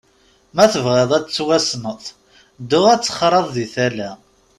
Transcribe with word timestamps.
Ma 0.55 0.65
tebɣiḍ 0.73 1.11
ad 1.17 1.25
tettwassneḍ, 1.25 1.99
ddu 2.61 2.79
ad 2.93 3.01
texraḍ 3.03 3.47
di 3.55 3.65
tala. 3.73 4.11